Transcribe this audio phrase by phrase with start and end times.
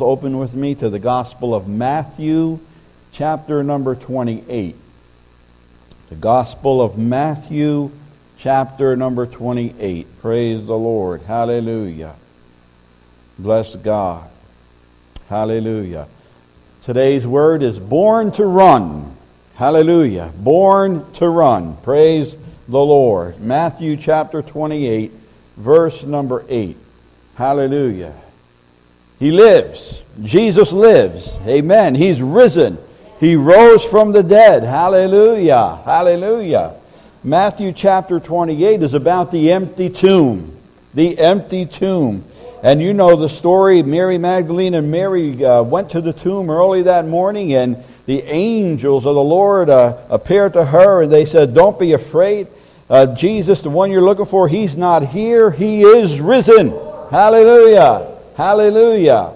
[0.00, 2.58] Open with me to the Gospel of Matthew,
[3.12, 4.74] chapter number 28.
[6.08, 7.92] The Gospel of Matthew,
[8.36, 10.20] chapter number 28.
[10.20, 11.22] Praise the Lord.
[11.22, 12.16] Hallelujah.
[13.38, 14.28] Bless God.
[15.28, 16.08] Hallelujah.
[16.82, 19.14] Today's word is born to run.
[19.54, 20.32] Hallelujah.
[20.38, 21.76] Born to run.
[21.84, 22.36] Praise
[22.66, 23.40] the Lord.
[23.40, 25.12] Matthew chapter 28,
[25.56, 26.76] verse number 8.
[27.36, 28.14] Hallelujah.
[29.18, 30.02] He lives.
[30.22, 31.38] Jesus lives.
[31.46, 31.94] Amen.
[31.94, 32.78] He's risen.
[33.20, 34.62] He rose from the dead.
[34.62, 35.80] Hallelujah.
[35.84, 36.74] Hallelujah.
[37.22, 40.54] Matthew chapter 28 is about the empty tomb.
[40.92, 42.24] The empty tomb.
[42.62, 43.82] And you know the story.
[43.82, 49.06] Mary Magdalene and Mary uh, went to the tomb early that morning, and the angels
[49.06, 52.46] of the Lord uh, appeared to her, and they said, Don't be afraid.
[52.88, 55.50] Uh, Jesus, the one you're looking for, he's not here.
[55.50, 56.70] He is risen.
[57.10, 58.13] Hallelujah.
[58.36, 59.32] Hallelujah.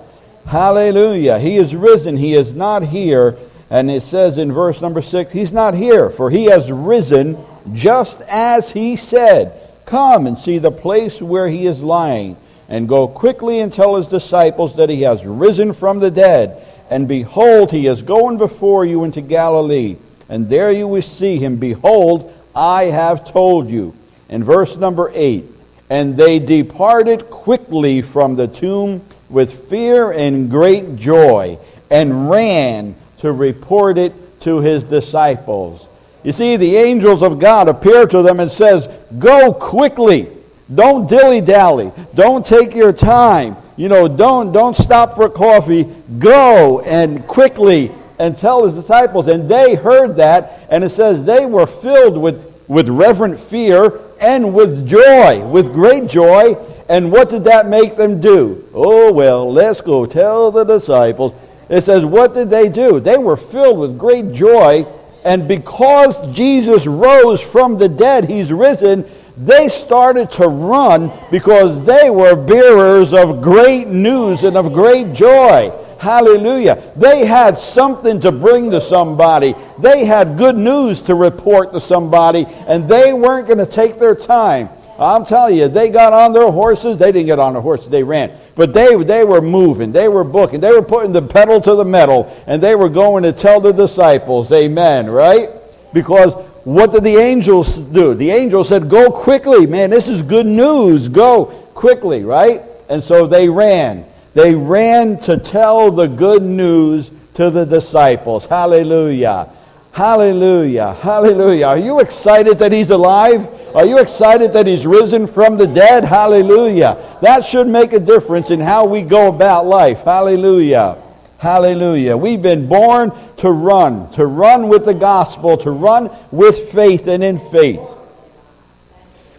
[0.47, 1.39] Hallelujah.
[1.39, 2.17] He is risen.
[2.17, 3.37] He is not here.
[3.71, 7.37] And it says in verse number six, He's not here, for He has risen
[7.75, 9.53] just as He said.
[9.85, 12.37] Come and see the place where He is lying,
[12.69, 16.65] and go quickly and tell His disciples that He has risen from the dead.
[16.91, 19.97] And behold, He is going before you into Galilee,
[20.31, 21.57] and there you will see Him.
[21.57, 23.95] Behold, I have told you.
[24.31, 25.45] In verse number eight,
[25.91, 31.59] and they departed quickly from the tomb with fear and great joy
[31.91, 35.89] and ran to report it to his disciples.
[36.23, 40.29] You see, the angels of God appear to them and says, Go quickly.
[40.75, 41.93] Don't dilly-dally.
[42.15, 43.57] Don't take your time.
[43.77, 45.85] You know, don't, don't stop for coffee.
[46.19, 49.29] Go and quickly and tell his disciples.
[49.29, 54.55] And they heard that, and it says they were filled with, with reverent fear and
[54.55, 56.55] with joy, with great joy.
[56.89, 58.67] And what did that make them do?
[58.73, 61.35] Oh, well, let's go tell the disciples.
[61.69, 62.99] It says, what did they do?
[62.99, 64.87] They were filled with great joy.
[65.25, 69.05] And because Jesus rose from the dead, he's risen,
[69.37, 75.71] they started to run because they were bearers of great news and of great joy.
[75.99, 76.93] Hallelujah.
[76.97, 79.55] They had something to bring to somebody.
[79.81, 84.15] They had good news to report to somebody, and they weren't going to take their
[84.15, 84.69] time.
[84.99, 86.99] I'm telling you, they got on their horses.
[86.99, 88.33] They didn't get on their horses, they ran.
[88.57, 91.85] But they, they were moving, they were booking, they were putting the pedal to the
[91.85, 95.49] metal, and they were going to tell the disciples, Amen, right?
[95.93, 98.15] Because what did the angels do?
[98.15, 101.09] The angel said, Go quickly, man, this is good news.
[101.09, 102.61] Go quickly, right?
[102.89, 104.05] And so they ran.
[104.35, 108.47] They ran to tell the good news to the disciples.
[108.47, 109.49] Hallelujah.
[109.93, 110.93] Hallelujah.
[110.95, 111.67] Hallelujah.
[111.67, 113.49] Are you excited that he's alive?
[113.75, 116.05] Are you excited that he's risen from the dead?
[116.05, 116.97] Hallelujah.
[117.21, 120.03] That should make a difference in how we go about life.
[120.03, 120.97] Hallelujah.
[121.39, 122.17] Hallelujah.
[122.17, 127.23] We've been born to run, to run with the gospel, to run with faith and
[127.23, 127.81] in faith.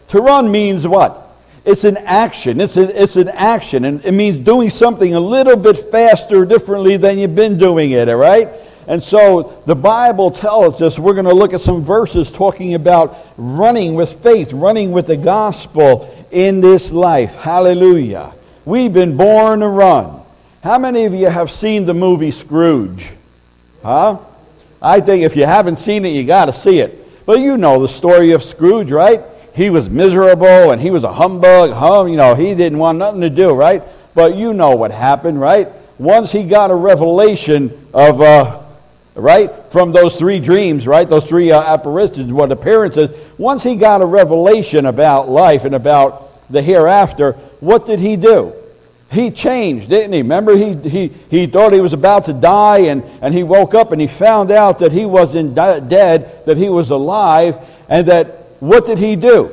[0.10, 1.29] To run means what?
[1.66, 2.62] It's an action.
[2.62, 3.86] It's, a, it's an action.
[3.86, 8.10] And it means doing something a little bit faster, differently than you've been doing it,
[8.10, 8.48] all right?
[8.88, 13.18] And so the Bible tells us we're going to look at some verses talking about
[13.38, 17.36] running with faith, running with the gospel in this life.
[17.36, 18.34] Hallelujah.
[18.66, 20.22] We've been born to run.
[20.64, 23.12] How many of you have seen the movie Scrooge?
[23.84, 24.18] Huh?
[24.82, 27.26] I think if you haven't seen it, you got to see it.
[27.26, 29.22] But you know the story of Scrooge, right?
[29.60, 33.20] He was miserable and he was a humbug, hum, you know, he didn't want nothing
[33.20, 33.84] to do, right?
[34.16, 35.68] But you know what happened, right?
[35.98, 38.62] Once he got a revelation of, uh,
[39.16, 44.02] right, from those three dreams, right, those three uh, apparitions, what appearances, once he got
[44.02, 48.54] a revelation about life and about the hereafter, what did he do?
[49.12, 50.22] He changed, didn't he?
[50.22, 53.92] Remember, he, he, he thought he was about to die, and, and he woke up
[53.92, 57.58] and he found out that he wasn't dead, that he was alive,
[57.90, 59.52] and that what did he do?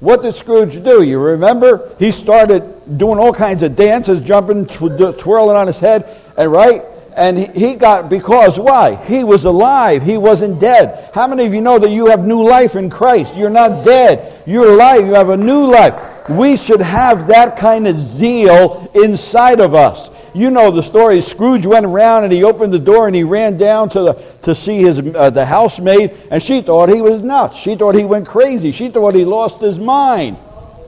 [0.00, 1.02] What did Scrooge do?
[1.02, 1.94] You remember?
[1.98, 6.06] He started doing all kinds of dances, jumping, tw- twirling on his head,
[6.36, 6.82] and right?
[7.16, 8.96] And he got, because why?
[9.04, 10.02] He was alive.
[10.02, 11.10] He wasn't dead.
[11.12, 13.36] How many of you know that you have new life in Christ?
[13.36, 14.42] You're not dead.
[14.46, 15.06] You're alive.
[15.06, 16.28] You have a new life.
[16.30, 20.08] We should have that kind of zeal inside of us.
[20.34, 21.20] You know the story.
[21.20, 24.12] Scrooge went around and he opened the door and he ran down to, the,
[24.42, 27.58] to see his, uh, the housemaid, and she thought he was nuts.
[27.58, 28.72] She thought he went crazy.
[28.72, 30.36] She thought he lost his mind.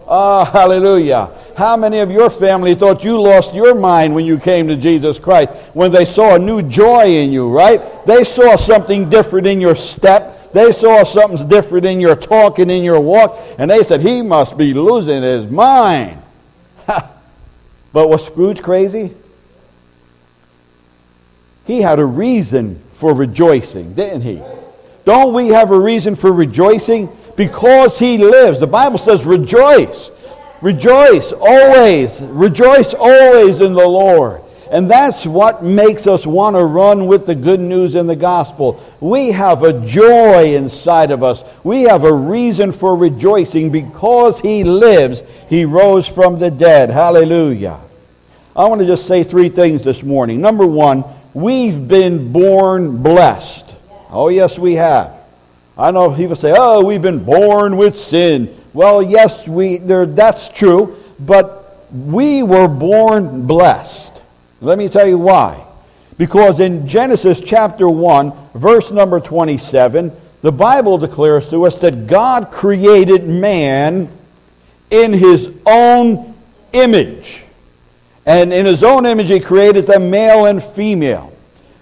[0.09, 1.31] Ah, oh, hallelujah.
[1.57, 5.19] How many of your family thought you lost your mind when you came to Jesus
[5.19, 5.51] Christ?
[5.75, 7.81] When they saw a new joy in you, right?
[8.07, 10.53] They saw something different in your step.
[10.53, 13.39] They saw something different in your talk and in your walk.
[13.59, 16.21] And they said, he must be losing his mind.
[16.87, 17.13] but
[18.09, 19.13] was Scrooge crazy?
[21.67, 24.43] He had a reason for rejoicing, didn't he?
[25.05, 27.09] Don't we have a reason for rejoicing?
[27.37, 28.61] Because he lives.
[28.61, 30.11] The Bible says, rejoice.
[30.61, 32.21] Rejoice always.
[32.23, 34.43] Rejoice always in the Lord.
[34.71, 38.83] And that's what makes us want to run with the good news in the gospel.
[39.01, 41.45] We have a joy inside of us.
[41.63, 45.23] We have a reason for rejoicing because he lives.
[45.51, 46.89] He rose from the dead.
[46.89, 47.81] Hallelujah.
[48.57, 50.41] I want to just say three things this morning.
[50.41, 51.05] Number one,
[51.35, 53.75] we've been born blessed.
[54.11, 55.15] Oh, yes, we have.
[55.77, 58.55] I know people say, oh, we've been born with sin.
[58.73, 64.21] Well, yes, we, that's true, but we were born blessed.
[64.61, 65.65] Let me tell you why.
[66.19, 70.13] Because in Genesis chapter 1, verse number 27,
[70.43, 74.09] the Bible declares to us that God created man
[74.91, 76.35] in his own
[76.73, 77.42] image.
[78.27, 81.33] And in his own image, he created them male and female.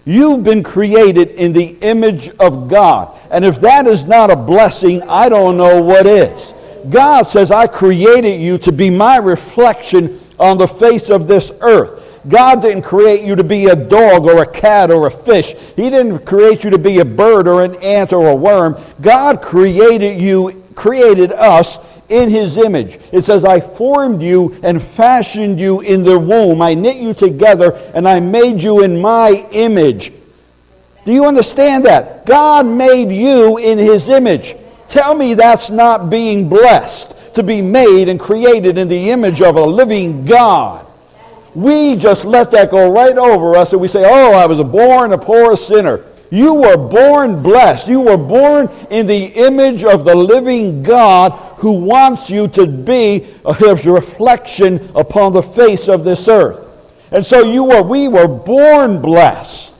[0.05, 3.17] You've been created in the image of God.
[3.31, 6.55] And if that is not a blessing, I don't know what is.
[6.89, 12.01] God says, I created you to be my reflection on the face of this earth.
[12.29, 15.55] God didn't create you to be a dog or a cat or a fish.
[15.77, 18.77] He didn't create you to be a bird or an ant or a worm.
[19.01, 21.79] God created you, created us
[22.11, 22.99] in his image.
[23.13, 26.61] It says, I formed you and fashioned you in the womb.
[26.61, 30.13] I knit you together and I made you in my image.
[31.05, 32.27] Do you understand that?
[32.27, 34.55] God made you in his image.
[34.89, 39.57] Tell me that's not being blessed to be made and created in the image of
[39.57, 40.87] a living God.
[41.55, 45.13] We just let that go right over us and we say, oh, I was born
[45.13, 46.05] a poor sinner.
[46.31, 47.89] You were born blessed.
[47.89, 53.21] You were born in the image of the living God who wants you to be
[53.59, 56.67] his reflection upon the face of this earth.
[57.13, 59.77] And so you were, we were born blessed.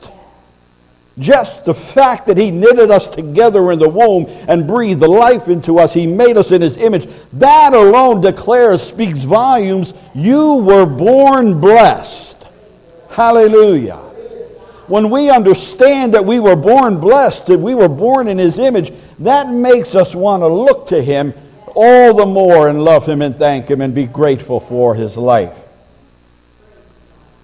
[1.17, 5.47] Just the fact that he knitted us together in the womb and breathed the life
[5.47, 9.93] into us, he made us in his image, that alone declares, speaks volumes.
[10.13, 12.37] You were born blessed.
[13.09, 13.97] Hallelujah.
[14.87, 18.91] When we understand that we were born blessed, that we were born in his image,
[19.19, 21.33] that makes us want to look to him
[21.75, 25.57] all the more and love him and thank him and be grateful for his life.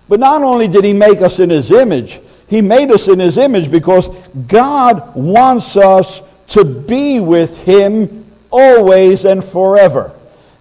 [0.10, 3.38] But not only did he make us in his image, he made us in His
[3.38, 4.08] image because
[4.48, 10.14] God wants us to be with Him always and forever.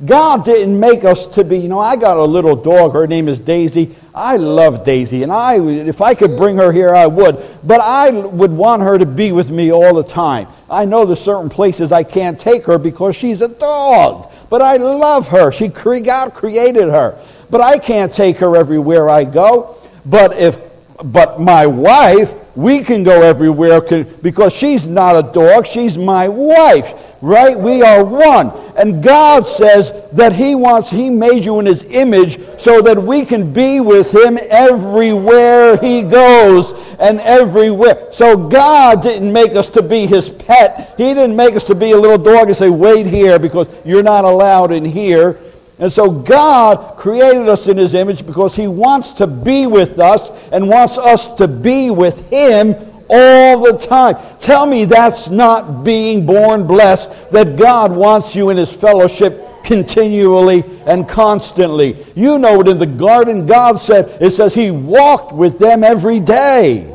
[0.04, 3.28] God didn't make us to be, you know, I got a little dog, her name
[3.28, 3.94] is Daisy.
[4.14, 7.42] I love Daisy, and I, if I could bring her here, I would.
[7.64, 10.48] But I would want her to be with me all the time.
[10.70, 14.30] I know there's certain places I can't take her because she's a dog.
[14.50, 15.50] But I love her.
[15.52, 17.18] She, God created her.
[17.50, 19.76] But I can't take her everywhere I go.
[20.04, 20.58] But if
[21.04, 23.80] but my wife, we can go everywhere
[24.22, 27.58] because she's not a dog, she's my wife, right?
[27.58, 28.50] We are one.
[28.78, 33.24] And God says that He wants, He made you in His image so that we
[33.24, 38.12] can be with Him everywhere He goes and everywhere.
[38.12, 40.94] So God didn't make us to be His pet.
[40.96, 44.02] He didn't make us to be a little dog and say, wait here because you're
[44.02, 45.38] not allowed in here.
[45.78, 50.30] And so God created us in his image because he wants to be with us
[50.50, 52.74] and wants us to be with him
[53.08, 54.16] all the time.
[54.40, 60.62] Tell me that's not being born blessed, that God wants you in his fellowship continually
[60.86, 61.96] and constantly.
[62.14, 66.20] You know it in the garden, God said, it says he walked with them every
[66.20, 66.92] day.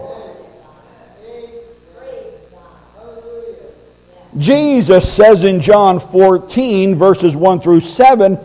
[4.38, 8.38] Jesus says in John 14, verses 1 through 7,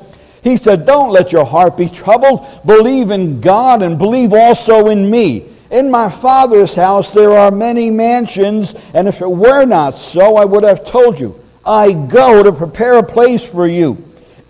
[0.42, 2.46] he said, Don't let your heart be troubled.
[2.66, 5.44] Believe in God and believe also in me.
[5.70, 10.44] In my Father's house there are many mansions, and if it were not so, I
[10.44, 11.40] would have told you.
[11.64, 14.02] I go to prepare a place for you.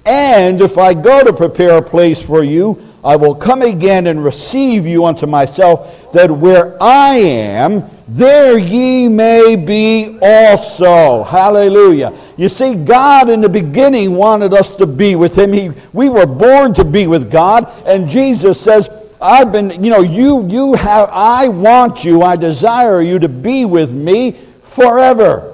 [0.04, 4.22] And if I go to prepare a place for you, I will come again and
[4.22, 11.22] receive you unto myself, that where I am, there ye may be also.
[11.22, 12.12] Hallelujah.
[12.36, 15.52] You see, God in the beginning wanted us to be with him.
[15.52, 18.88] He, we were born to be with God, and Jesus says,
[19.20, 23.64] I've been, you know, you, you have, I want you, I desire you to be
[23.64, 25.52] with me forever.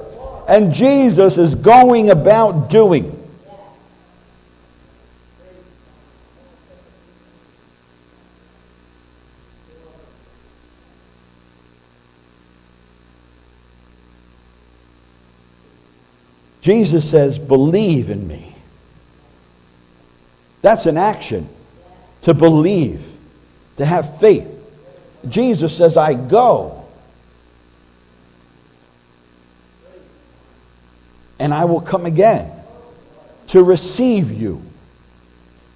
[0.49, 3.23] And Jesus is going about doing
[16.63, 18.55] Jesus says, believe in me.
[20.63, 21.49] That's an action.
[22.23, 23.05] To believe,
[23.77, 24.49] to have faith.
[25.29, 26.85] Jesus says, I go.
[31.39, 32.51] And I will come again
[33.49, 34.63] to receive you.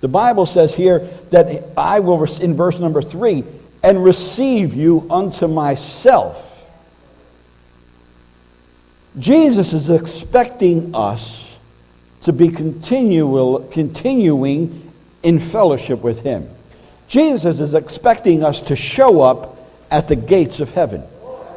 [0.00, 1.00] The Bible says here
[1.30, 3.44] that I will, in verse number three,
[3.82, 6.52] and receive you unto myself.
[9.18, 11.56] Jesus is expecting us
[12.22, 16.48] to be continual, continuing in fellowship with him.
[17.08, 19.56] Jesus is expecting us to show up
[19.90, 21.02] at the gates of heaven.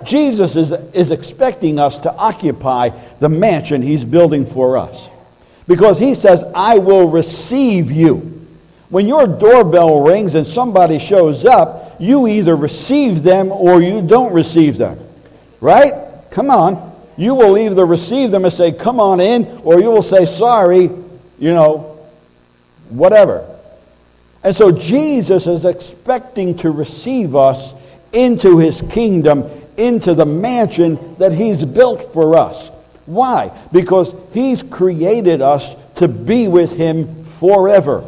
[0.03, 2.89] Jesus is, is expecting us to occupy
[3.19, 5.09] the mansion he's building for us.
[5.67, 8.17] Because he says, I will receive you.
[8.89, 14.33] When your doorbell rings and somebody shows up, you either receive them or you don't
[14.33, 14.97] receive them.
[15.61, 15.91] Right?
[16.31, 16.89] Come on
[17.19, 20.83] you will either receive them and say, Come on in, or you will say, Sorry,
[21.37, 21.79] you know,
[22.89, 23.45] whatever.
[24.43, 27.73] And so Jesus is expecting to receive us
[28.13, 32.69] into his kingdom, into the mansion that he's built for us.
[33.05, 33.51] Why?
[33.71, 38.03] Because he's created us to be with him forever.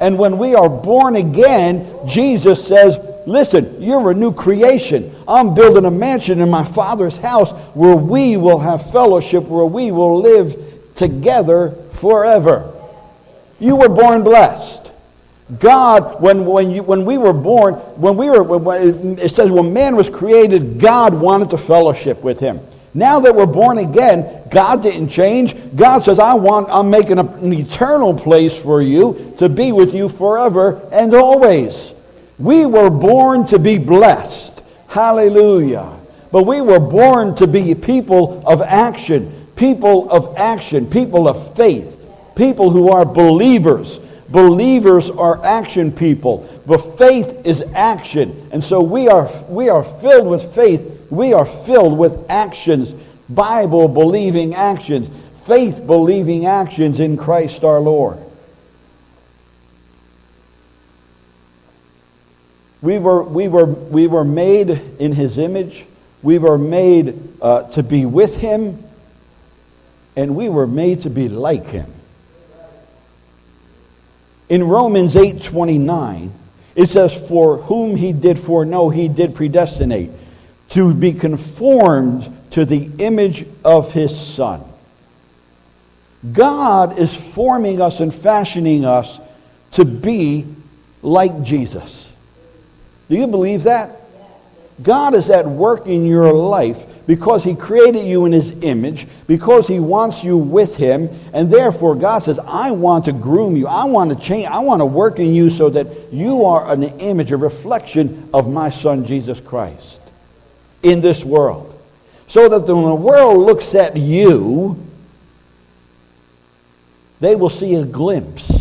[0.00, 5.14] And when we are born again, Jesus says, Listen, you're a new creation.
[5.28, 9.90] I'm building a mansion in my Father's house where we will have fellowship, where we
[9.90, 10.56] will live
[10.94, 12.72] together forever.
[13.60, 14.87] You were born blessed.
[15.58, 19.72] God, when, when, you, when we were born, when we were, when, it says when
[19.72, 22.60] man was created, God wanted to fellowship with him.
[22.92, 25.54] Now that we're born again, God didn't change.
[25.76, 30.08] God says, I want, I'm making an eternal place for you to be with you
[30.08, 31.94] forever and always.
[32.38, 34.62] We were born to be blessed.
[34.88, 35.96] Hallelujah.
[36.30, 41.96] But we were born to be people of action, people of action, people of faith,
[42.36, 43.98] people who are believers.
[44.30, 46.48] Believers are action people.
[46.66, 48.48] But faith is action.
[48.52, 51.06] And so we are, we are filled with faith.
[51.10, 52.92] We are filled with actions,
[53.30, 55.08] Bible believing actions,
[55.46, 58.18] faith believing actions in Christ our Lord.
[62.82, 64.70] We were, we were, we were made
[65.00, 65.86] in his image.
[66.22, 68.84] We were made uh, to be with him.
[70.16, 71.92] And we were made to be like him.
[74.48, 76.30] In Romans 8:29,
[76.74, 80.10] it says, For whom he did foreknow, he did predestinate
[80.70, 84.62] to be conformed to the image of his Son.
[86.32, 89.20] God is forming us and fashioning us
[89.72, 90.46] to be
[91.02, 92.12] like Jesus.
[93.08, 93.97] Do you believe that?
[94.82, 99.66] God is at work in your life because He created you in His image, because
[99.66, 103.66] He wants you with Him, and therefore God says, I want to groom you.
[103.66, 104.46] I want to change.
[104.46, 108.52] I want to work in you so that you are an image, a reflection of
[108.52, 110.00] my Son Jesus Christ
[110.82, 111.74] in this world.
[112.26, 114.76] So that when the world looks at you,
[117.20, 118.57] they will see a glimpse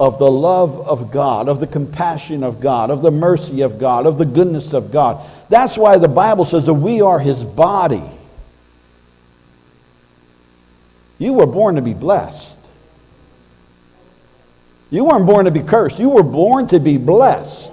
[0.00, 4.06] of the love of God, of the compassion of God, of the mercy of God,
[4.06, 5.24] of the goodness of God.
[5.48, 8.02] That's why the Bible says that we are his body.
[11.18, 12.56] You were born to be blessed.
[14.90, 15.98] You weren't born to be cursed.
[15.98, 17.72] You were born to be blessed.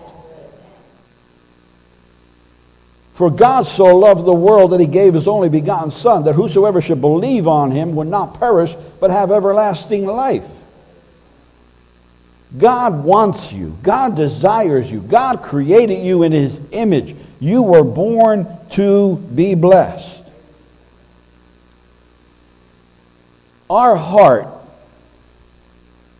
[3.13, 6.81] For God so loved the world that he gave his only begotten Son, that whosoever
[6.81, 10.45] should believe on him would not perish, but have everlasting life.
[12.57, 13.77] God wants you.
[13.83, 15.01] God desires you.
[15.01, 17.15] God created you in his image.
[17.39, 20.23] You were born to be blessed.
[23.69, 24.47] Our heart,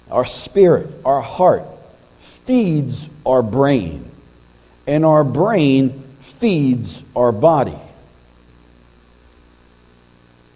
[0.09, 1.63] our spirit, our heart
[2.21, 4.09] feeds our brain,
[4.87, 7.77] and our brain feeds our body.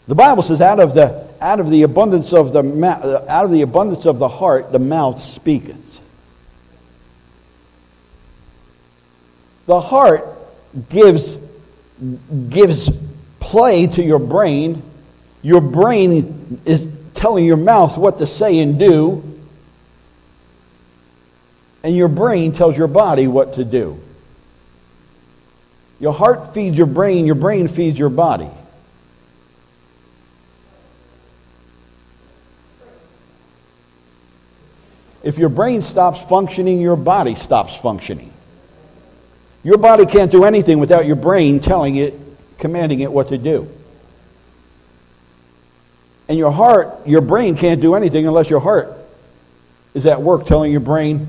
[0.08, 3.52] The Bible says out of the out of the abundance of the uh, out of
[3.52, 6.02] the abundance of the heart the mouth speaketh.
[9.66, 10.26] The heart
[10.90, 11.38] gives
[12.50, 12.90] gives
[13.40, 14.82] play to your brain.
[15.42, 19.24] Your brain is telling your mouth what to say and do
[21.84, 24.00] and your brain tells your body what to do.
[26.00, 28.50] Your heart feeds your brain your brain feeds your body
[35.24, 38.32] If your brain stops functioning, your body stops functioning.
[39.64, 42.14] Your body can't do anything without your brain telling it,
[42.58, 43.68] commanding it what to do.
[46.30, 48.94] And your heart, your brain can't do anything unless your heart
[49.94, 51.28] is at work telling your brain,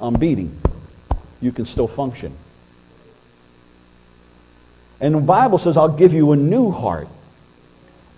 [0.00, 0.56] I'm beating,
[1.40, 2.36] you can still function.
[5.00, 7.08] And the Bible says, I'll give you a new heart,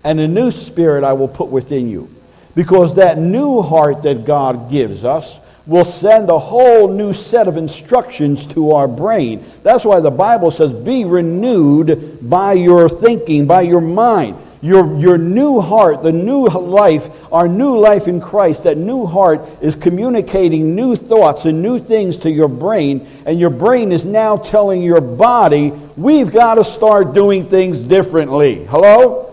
[0.03, 2.09] and a new spirit I will put within you.
[2.57, 7.55] Because that new heart that God gives us will send a whole new set of
[7.55, 9.45] instructions to our brain.
[9.61, 14.37] That's why the Bible says, be renewed by your thinking, by your mind.
[14.63, 19.47] Your, your new heart, the new life, our new life in Christ, that new heart
[19.61, 24.35] is communicating new thoughts and new things to your brain, and your brain is now
[24.35, 28.65] telling your body, we've got to start doing things differently.
[28.65, 29.26] Hello?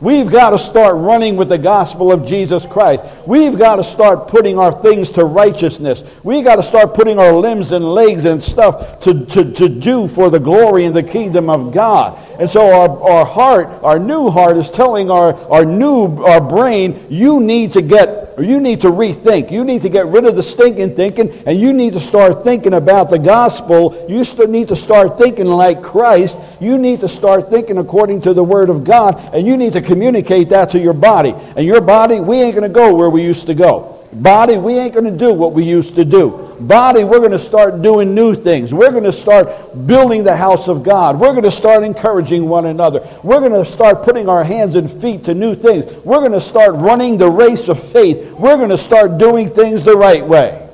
[0.00, 3.02] We've got to start running with the gospel of Jesus Christ.
[3.26, 6.04] We've got to start putting our things to righteousness.
[6.22, 10.06] We've got to start putting our limbs and legs and stuff to, to, to do
[10.06, 12.16] for the glory and the kingdom of God.
[12.38, 17.04] And so our, our heart, our new heart is telling our, our new our brain,
[17.10, 19.50] you need to get or you need to rethink.
[19.50, 22.74] You need to get rid of the stinking thinking and you need to start thinking
[22.74, 24.06] about the gospel.
[24.08, 26.38] You need to start thinking like Christ.
[26.60, 29.82] You need to start thinking according to the word of God and you need to
[29.82, 31.34] communicate that to your body.
[31.56, 34.06] And your body, we ain't going to go where we used to go.
[34.12, 36.47] Body, we ain't going to do what we used to do.
[36.60, 38.74] Body, we're going to start doing new things.
[38.74, 39.48] We're going to start
[39.86, 41.18] building the house of God.
[41.18, 43.06] We're going to start encouraging one another.
[43.22, 45.92] We're going to start putting our hands and feet to new things.
[46.04, 48.32] We're going to start running the race of faith.
[48.32, 50.68] We're going to start doing things the right way.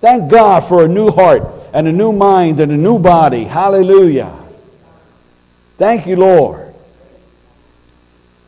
[0.00, 1.42] Thank God for a new heart
[1.74, 3.44] and a new mind and a new body.
[3.44, 4.34] Hallelujah.
[5.76, 6.74] Thank you, Lord.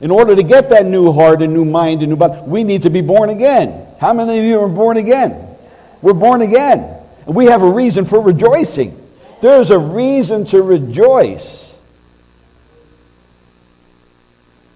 [0.01, 2.83] In order to get that new heart and new mind and new body, we need
[2.83, 3.87] to be born again.
[4.01, 5.50] How many of you are born again?
[6.03, 6.97] We're born again.
[7.27, 8.97] And we have a reason for rejoicing.
[9.41, 11.77] There's a reason to rejoice.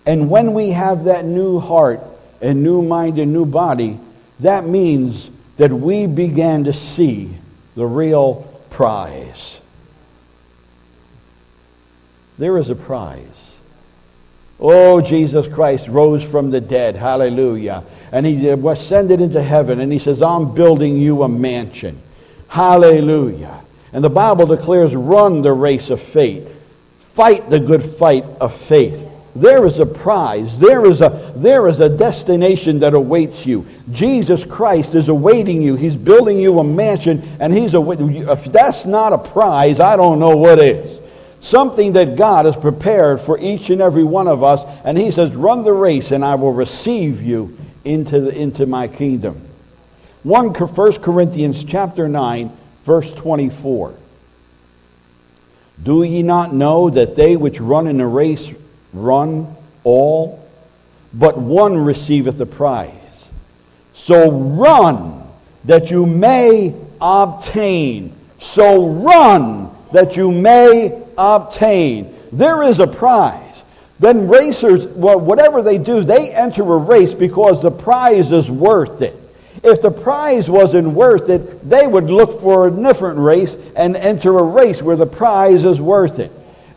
[0.06, 2.00] And when we have that new heart
[2.42, 3.98] and new mind and new body,
[4.40, 7.30] that means that we began to see
[7.74, 9.60] the real prize.
[12.38, 13.33] There is a prize.
[14.60, 16.96] Oh, Jesus Christ rose from the dead.
[16.96, 17.82] Hallelujah.
[18.12, 22.00] And he ascended into heaven and he says, I'm building you a mansion.
[22.48, 23.60] Hallelujah.
[23.92, 26.50] And the Bible declares, run the race of faith.
[27.14, 29.10] Fight the good fight of faith.
[29.36, 30.60] There is a prize.
[30.60, 33.66] There is a, there is a destination that awaits you.
[33.90, 35.74] Jesus Christ is awaiting you.
[35.74, 40.20] He's building you a mansion, and he's a, if that's not a prize, I don't
[40.20, 40.93] know what is
[41.44, 44.64] something that God has prepared for each and every one of us.
[44.84, 48.88] And he says, run the race and I will receive you into, the, into my
[48.88, 49.34] kingdom.
[50.22, 52.50] 1 Corinthians chapter 9,
[52.84, 53.94] verse 24.
[55.82, 58.50] Do ye not know that they which run in a race
[58.94, 60.48] run all,
[61.12, 63.28] but one receiveth the prize?
[63.92, 65.22] So run
[65.66, 68.14] that you may obtain.
[68.38, 72.14] So run that you may obtain.
[72.32, 73.62] There is a prize.
[74.00, 79.02] Then racers, well, whatever they do, they enter a race because the prize is worth
[79.02, 79.14] it.
[79.62, 84.38] If the prize wasn't worth it, they would look for a different race and enter
[84.38, 86.30] a race where the prize is worth it.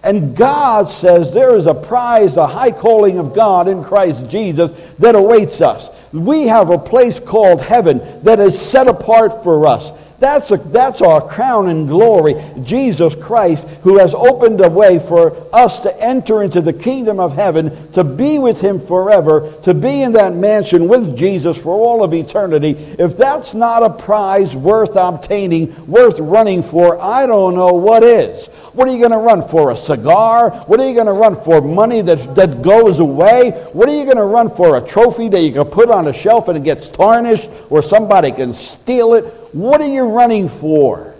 [0.03, 4.71] And God says there is a prize, the high calling of God in Christ Jesus
[4.99, 5.89] that awaits us.
[6.13, 9.91] We have a place called heaven that is set apart for us.
[10.19, 12.33] That's, a, that's our crown and glory.
[12.63, 17.35] Jesus Christ, who has opened a way for us to enter into the kingdom of
[17.35, 22.03] heaven, to be with him forever, to be in that mansion with Jesus for all
[22.03, 22.71] of eternity.
[22.97, 28.47] If that's not a prize worth obtaining, worth running for, I don't know what is.
[28.77, 29.71] What are you going to run for?
[29.71, 30.51] A cigar?
[30.67, 31.61] What are you going to run for?
[31.61, 33.49] Money that, that goes away?
[33.73, 34.77] What are you going to run for?
[34.77, 38.31] A trophy that you can put on a shelf and it gets tarnished or somebody
[38.31, 39.25] can steal it?
[39.51, 41.15] What are you running for?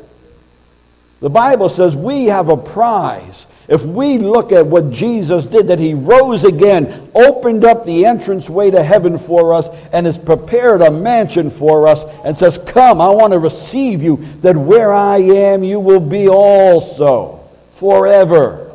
[1.19, 3.47] The Bible says we have a prize.
[3.67, 8.49] If we look at what Jesus did, that he rose again, opened up the entrance
[8.49, 13.01] way to heaven for us, and has prepared a mansion for us, and says, Come,
[13.01, 17.37] I want to receive you, that where I am, you will be also
[17.73, 18.71] forever.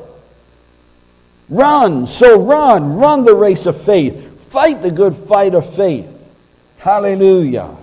[1.49, 6.09] Run, so run, run the race of faith, fight the good fight of faith.
[6.79, 7.77] Hallelujah.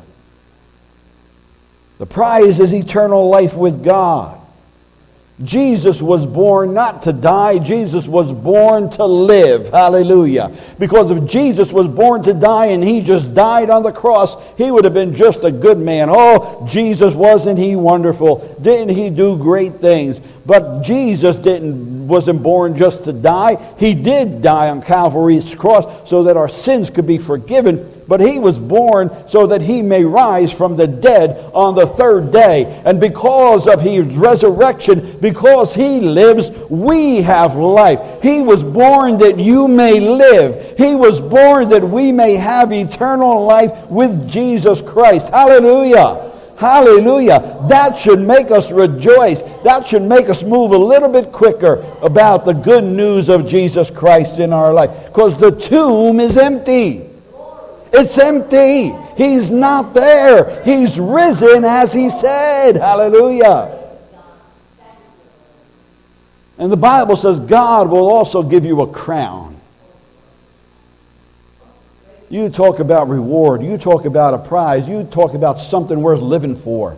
[2.00, 4.40] The prize is eternal life with God.
[5.44, 9.70] Jesus was born not to die, Jesus was born to live.
[9.70, 10.52] Hallelujah.
[10.78, 14.70] Because if Jesus was born to die and he just died on the cross, he
[14.70, 16.10] would have been just a good man.
[16.10, 18.58] Oh, Jesus, wasn't he wonderful?
[18.62, 20.20] Didn't he do great things?
[20.46, 23.56] But Jesus didn't, wasn't born just to die.
[23.78, 28.40] He did die on Calvary's cross so that our sins could be forgiven but he
[28.40, 32.82] was born so that he may rise from the dead on the third day.
[32.84, 38.22] And because of his resurrection, because he lives, we have life.
[38.24, 40.78] He was born that you may live.
[40.78, 45.30] He was born that we may have eternal life with Jesus Christ.
[45.30, 46.26] Hallelujah.
[46.58, 47.58] Hallelujah.
[47.70, 49.44] That should make us rejoice.
[49.64, 53.90] That should make us move a little bit quicker about the good news of Jesus
[53.90, 55.06] Christ in our life.
[55.06, 57.09] Because the tomb is empty.
[57.92, 58.92] It's empty.
[59.18, 60.64] He's not there.
[60.64, 62.74] He's risen as he said.
[62.74, 63.78] Hallelujah.
[66.58, 69.56] And the Bible says God will also give you a crown.
[72.30, 73.64] You talk about reward.
[73.64, 74.88] You talk about a prize.
[74.88, 76.96] You talk about something worth living for.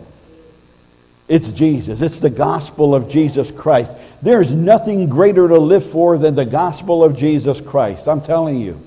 [1.28, 2.02] It's Jesus.
[2.02, 3.92] It's the gospel of Jesus Christ.
[4.20, 8.06] There's nothing greater to live for than the gospel of Jesus Christ.
[8.06, 8.78] I'm telling you.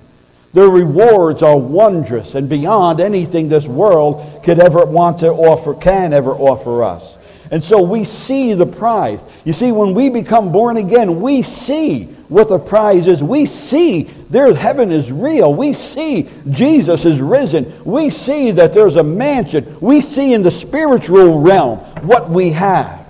[0.55, 6.13] The rewards are wondrous and beyond anything this world could ever want to offer, can
[6.13, 7.17] ever offer us.
[7.51, 9.19] And so we see the prize.
[9.43, 13.21] You see, when we become born again, we see what the prize is.
[13.21, 15.53] We see there's heaven is real.
[15.53, 17.73] We see Jesus is risen.
[17.83, 19.77] We see that there's a mansion.
[19.81, 23.05] We see in the spiritual realm what we have.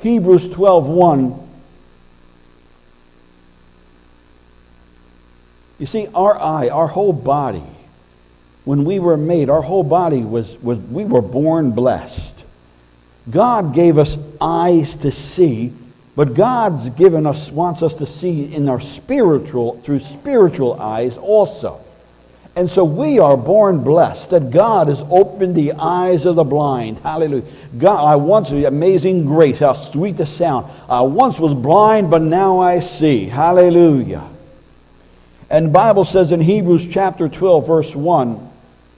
[0.00, 1.46] Hebrews 12:1
[5.80, 7.64] You see our eye, our whole body
[8.64, 12.44] when we were made, our whole body was, was we were born blessed.
[13.30, 15.72] God gave us eyes to see,
[16.16, 21.80] but God's given us, wants us to see in our spiritual, through spiritual eyes also.
[22.56, 26.98] And so we are born blessed that God has opened the eyes of the blind.
[26.98, 27.44] Hallelujah.
[27.78, 30.66] God, I once, amazing grace, how sweet the sound.
[30.88, 33.24] I once was blind, but now I see.
[33.24, 34.28] Hallelujah.
[35.50, 38.50] And Bible says in Hebrews chapter 12, verse 1,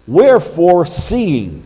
[0.06, 1.62] Wherefore, seeing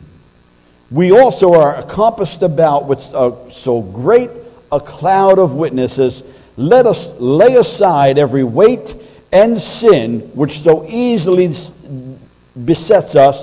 [0.90, 4.30] we also are encompassed about with uh, so great
[4.70, 6.22] a cloud of witnesses,
[6.56, 8.94] let us lay aside every weight
[9.32, 11.52] and sin which so easily
[12.64, 13.42] besets us,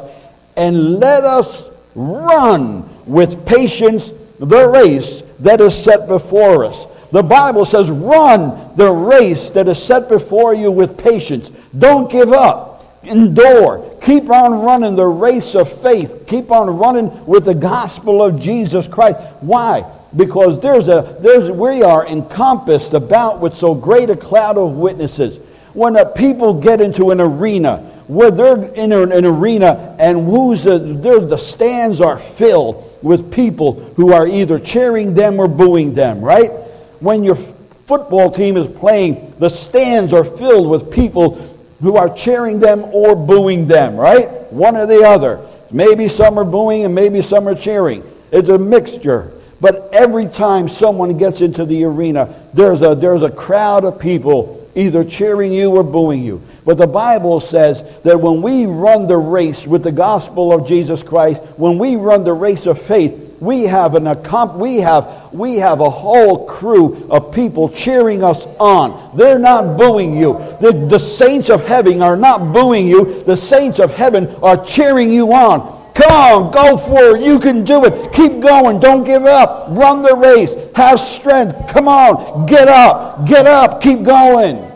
[0.55, 6.87] and let us run with patience the race that is set before us.
[7.13, 11.49] The Bible says, run the race that is set before you with patience.
[11.77, 13.03] Don't give up.
[13.03, 13.87] Endure.
[14.01, 16.25] Keep on running the race of faith.
[16.25, 19.19] Keep on running with the gospel of Jesus Christ.
[19.41, 19.83] Why?
[20.15, 25.37] Because there's a, there's, we are encompassed about with so great a cloud of witnesses.
[25.73, 30.63] When the people get into an arena, where they're in an, an arena and who's
[30.63, 36.19] the, the stands are filled with people who are either cheering them or booing them,
[36.19, 36.49] right?
[37.03, 41.35] When your football team is playing, the stands are filled with people
[41.81, 44.29] who are cheering them or booing them, right?
[44.53, 45.45] One or the other.
[45.69, 48.03] Maybe some are booing and maybe some are cheering.
[48.31, 49.33] It's a mixture.
[49.59, 54.65] But every time someone gets into the arena, there's a, there's a crowd of people
[54.73, 56.41] either cheering you or booing you.
[56.65, 61.03] But the Bible says that when we run the race with the gospel of Jesus
[61.03, 64.05] Christ, when we run the race of faith, we have an
[64.57, 69.17] we have we have a whole crew of people cheering us on.
[69.17, 70.33] They're not booing you.
[70.61, 73.21] The, the saints of heaven are not booing you.
[73.23, 75.83] The saints of heaven are cheering you on.
[75.93, 77.25] Come on, go for it.
[77.25, 78.13] You can do it.
[78.13, 78.79] Keep going.
[78.79, 79.67] Don't give up.
[79.71, 80.55] Run the race.
[80.75, 81.67] Have strength.
[81.69, 82.45] Come on.
[82.45, 83.27] Get up.
[83.27, 83.81] Get up.
[83.81, 84.71] Keep going.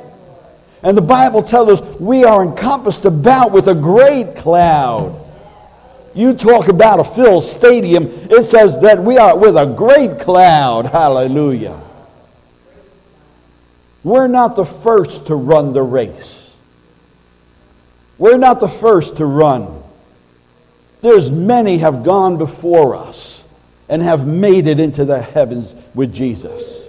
[0.83, 5.26] And the Bible tells us we are encompassed about with a great cloud.
[6.17, 10.87] You talk about a filled stadium, it says that we are with a great cloud.
[10.87, 11.79] Hallelujah.
[14.03, 16.51] We're not the first to run the race.
[18.17, 19.83] We're not the first to run.
[21.03, 23.45] There's many have gone before us
[23.87, 26.81] and have made it into the heavens with Jesus.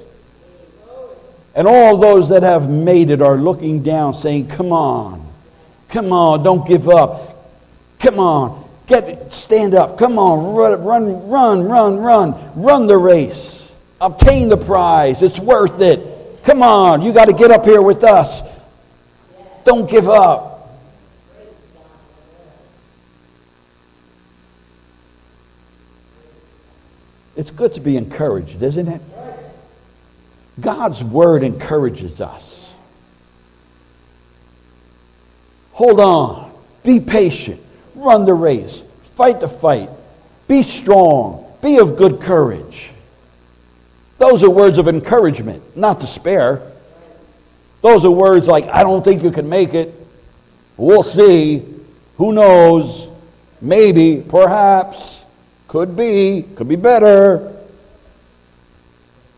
[1.55, 5.23] And all those that have made it are looking down saying, Come on,
[5.91, 7.37] come on, don't give up.
[7.99, 9.99] Come on, Get, stand up.
[9.99, 12.61] Come on, run, run, run, run, run.
[12.61, 13.73] Run the race.
[14.01, 15.23] Obtain the prize.
[15.23, 16.43] It's worth it.
[16.43, 18.43] Come on, you got to get up here with us.
[19.65, 20.55] Don't give up.
[27.37, 29.01] It's good to be encouraged, isn't it?
[30.61, 32.75] God's word encourages us.
[35.73, 36.51] Hold on.
[36.83, 37.61] Be patient.
[37.99, 38.83] Run the race.
[39.17, 39.91] Fight the fight.
[40.47, 41.45] Be strong.
[41.61, 42.91] Be of good courage.
[44.19, 46.63] Those are words of encouragement, not despair.
[47.83, 49.95] Those are words like, I don't think you can make it.
[50.77, 51.65] We'll see.
[52.17, 53.09] Who knows?
[53.61, 55.25] Maybe, perhaps,
[55.67, 57.57] could be, could be better.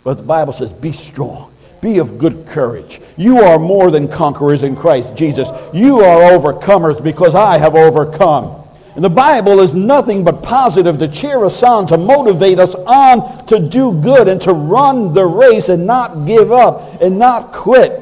[0.04, 1.52] But the Bible says, be strong.
[1.80, 3.00] Be of good courage.
[3.16, 5.48] You are more than conquerors in Christ Jesus.
[5.72, 8.56] You are overcomers because I have overcome.
[8.94, 13.46] And the Bible is nothing but positive to cheer us on, to motivate us on
[13.46, 17.98] to do good and to run the race and not give up and not quit.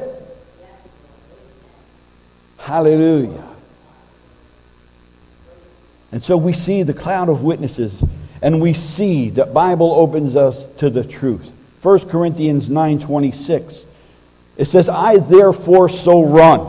[2.57, 3.43] Hallelujah.
[6.11, 8.03] And so we see the cloud of witnesses
[8.41, 11.51] and we see that Bible opens us to the truth.
[11.81, 13.85] 1 Corinthians 9:26.
[14.57, 16.61] It says, "I therefore so run."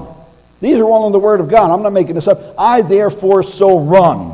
[0.60, 1.70] These are all in the word of God.
[1.70, 2.54] I'm not making this up.
[2.58, 4.32] I therefore so run,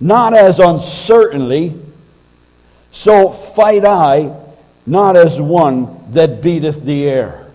[0.00, 1.74] not as uncertainly,
[2.90, 4.30] so fight I,
[4.86, 7.46] not as one that beateth the air.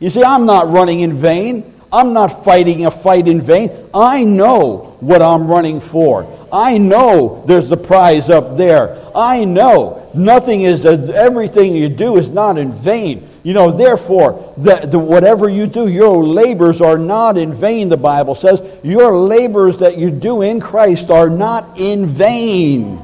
[0.00, 1.64] You see, I'm not running in vain.
[1.92, 3.70] I'm not fighting a fight in vain.
[3.94, 6.26] I know what I'm running for.
[6.50, 8.96] I know there's the prize up there.
[9.14, 13.28] I know nothing is, uh, everything you do is not in vain.
[13.42, 17.96] You know, therefore, the, the, whatever you do, your labors are not in vain, the
[17.96, 18.62] Bible says.
[18.84, 23.00] Your labors that you do in Christ are not in vain.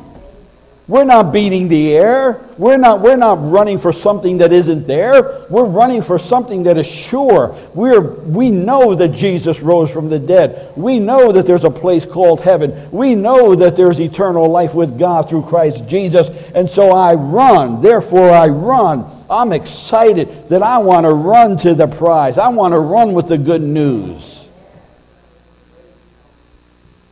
[0.88, 2.40] We're not beating the air.
[2.56, 5.44] We're not, we're not running for something that isn't there.
[5.50, 7.54] We're running for something that is sure.
[7.74, 10.72] We're, we know that Jesus rose from the dead.
[10.76, 12.90] We know that there's a place called heaven.
[12.90, 16.30] We know that there's eternal life with God through Christ Jesus.
[16.52, 17.82] And so I run.
[17.82, 19.04] Therefore, I run.
[19.28, 22.38] I'm excited that I want to run to the prize.
[22.38, 24.37] I want to run with the good news.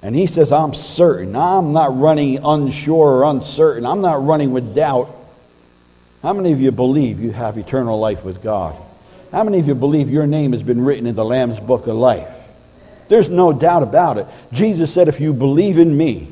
[0.03, 1.35] And he says, I'm certain.
[1.35, 3.87] I'm not running unsure or uncertain.
[3.87, 5.09] I'm not running with doubt.
[6.23, 8.77] How many of you believe you have eternal life with God?
[9.33, 11.97] How many of you believe your name has been written in the Lamb's book of
[11.97, 12.29] life?
[13.09, 14.27] There's no doubt about it.
[14.53, 16.29] Jesus said, if you believe in me,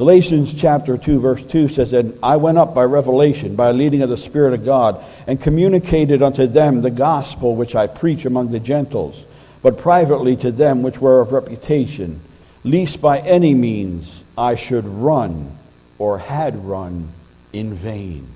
[0.00, 4.08] Galatians chapter 2, verse 2 says, And I went up by revelation, by leading of
[4.08, 8.60] the Spirit of God, and communicated unto them the gospel which I preach among the
[8.60, 9.22] Gentiles,
[9.62, 12.18] but privately to them which were of reputation,
[12.64, 15.52] lest by any means I should run
[15.98, 17.10] or had run
[17.52, 18.26] in vain.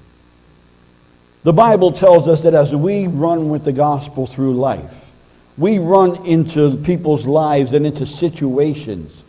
[1.45, 5.11] The Bible tells us that as we run with the gospel through life,
[5.57, 9.24] we run into people's lives and into situations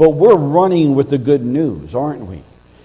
[0.00, 2.40] but we're running with the good news, aren't we?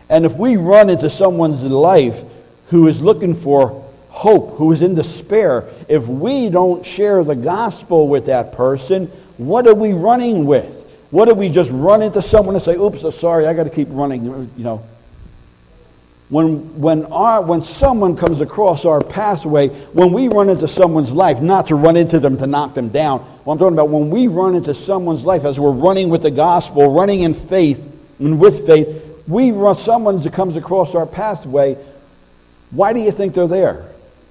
[0.10, 2.21] And if we run into someone's life
[2.67, 3.69] who is looking for
[4.10, 9.06] hope, who is in despair, if we don't share the gospel with that person,
[9.38, 11.08] what are we running with?
[11.10, 13.88] What do we just run into someone and say, oops, sorry, I got to keep
[13.91, 14.84] running, you know?
[16.28, 21.41] When, when, our, when someone comes across our pathway, when we run into someone's life,
[21.41, 24.27] not to run into them to knock them down, what I'm talking about, when we
[24.27, 28.65] run into someone's life as we're running with the gospel, running in faith and with
[28.65, 31.75] faith, we run someone that comes across our pathway,
[32.71, 33.86] why do you think they're there?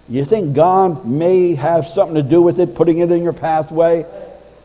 [0.09, 4.05] You think God may have something to do with it, putting it in your pathway?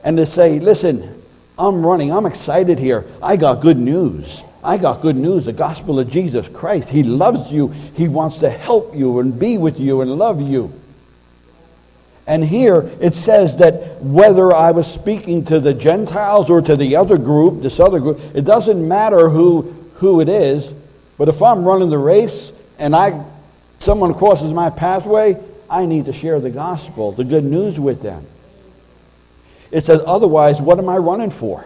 [0.04, 1.22] And to say, listen,
[1.60, 4.44] I'm running, I'm excited here, I got good news.
[4.64, 6.90] I got good news the gospel of Jesus Christ.
[6.90, 7.68] He loves you.
[7.68, 10.74] He wants to help you and be with you and love you.
[12.30, 16.96] And here it says that whether I was speaking to the Gentiles or to the
[16.96, 19.64] other group, this other group, it doesn't matter who,
[19.96, 20.72] who it is.
[21.18, 23.26] But if I'm running the race and I,
[23.80, 28.24] someone crosses my pathway, I need to share the gospel, the good news with them.
[29.72, 31.66] It says, otherwise, what am I running for?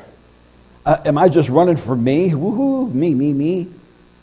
[0.86, 2.30] Uh, am I just running for me?
[2.30, 3.67] Woohoo, me, me, me.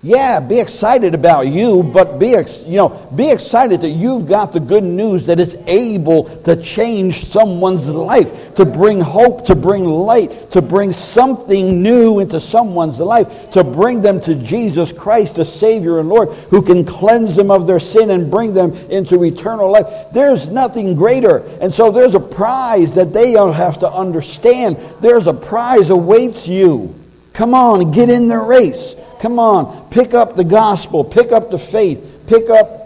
[0.03, 4.51] Yeah, be excited about you, but be, ex- you know, be excited that you've got
[4.51, 9.85] the good news that is able to change someone's life, to bring hope, to bring
[9.85, 15.45] light, to bring something new into someone's life, to bring them to Jesus Christ, the
[15.45, 19.71] Savior and Lord, who can cleanse them of their sin and bring them into eternal
[19.71, 19.87] life.
[20.15, 21.47] There's nothing greater.
[21.61, 24.79] And so there's a prize that they don't have to understand.
[25.03, 26.95] There's a prize awaits you.
[27.35, 28.95] Come on, get in the race.
[29.21, 32.79] Come on, pick up the gospel, pick up the faith, pick up.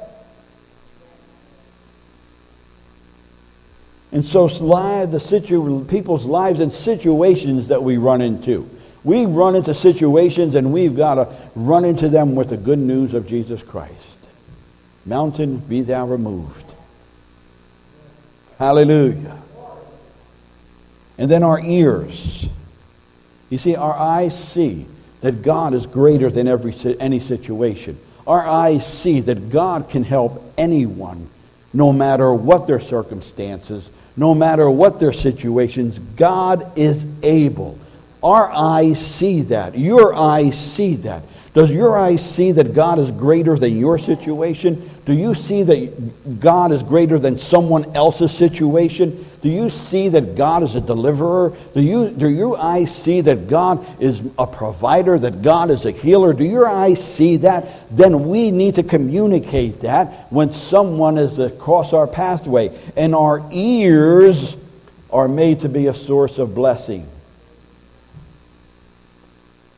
[4.11, 8.69] And so, the situ- people's lives and situations that we run into.
[9.05, 13.15] We run into situations and we've got to run into them with the good news
[13.15, 14.19] of Jesus Christ.
[15.07, 16.75] Mountain, be thou removed.
[18.59, 19.39] Hallelujah.
[21.17, 22.49] And then our ears.
[23.51, 24.87] You see, our eyes see.
[25.25, 27.99] That God is greater than every, any situation.
[28.27, 31.31] Our eyes see that God can help anyone,
[31.73, 35.99] no matter what their circumstances, no matter what their situations.
[35.99, 37.79] God is able.
[38.23, 39.79] Our eyes see that.
[39.79, 41.23] Your eyes see that.
[41.55, 44.91] Does your eyes see that God is greater than your situation?
[45.05, 49.27] Do you see that God is greater than someone else's situation?
[49.43, 51.55] Do you see that God is a deliverer?
[51.75, 55.91] Do, you, do your eyes see that God is a provider, that God is a
[55.91, 56.33] healer?
[56.33, 57.67] Do your eyes see that?
[57.95, 62.75] Then we need to communicate that when someone is across our pathway.
[62.97, 64.57] And our ears
[65.11, 67.07] are made to be a source of blessing.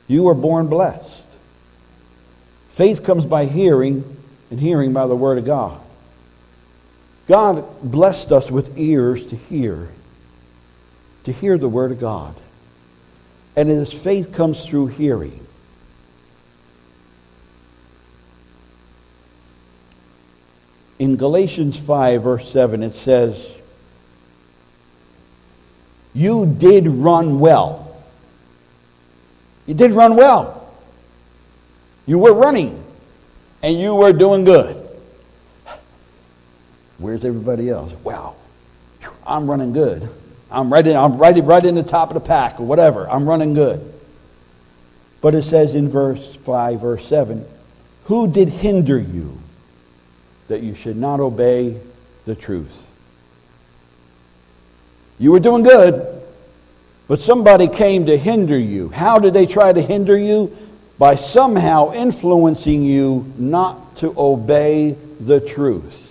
[0.07, 1.25] You were born blessed.
[2.71, 4.15] Faith comes by hearing,
[4.50, 5.80] and hearing by the Word of God.
[7.26, 9.88] God blessed us with ears to hear,
[11.24, 12.35] to hear the Word of God.
[13.56, 15.40] And his faith comes through hearing.
[20.98, 23.52] In Galatians 5, verse 7, it says,
[26.14, 27.82] You did run well.
[29.66, 30.72] You did run well.
[32.06, 32.86] You were running
[33.62, 34.83] and you were doing good.
[36.99, 37.92] Where's everybody else?
[38.05, 38.37] Wow,
[39.27, 40.09] I'm running good.
[40.51, 43.09] I'm right in, I'm right, right in the top of the pack or whatever.
[43.11, 43.92] I'm running good.
[45.21, 47.45] But it says in verse 5, verse 7,
[48.05, 49.38] who did hinder you
[50.49, 51.81] that you should not obey
[52.25, 52.85] the truth?
[55.19, 56.23] You were doing good,
[57.09, 58.88] but somebody came to hinder you.
[58.90, 60.57] How did they try to hinder you?
[60.98, 66.04] By somehow influencing you not to obey the truth.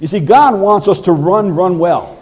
[0.00, 2.16] You see, God wants us to run, run well.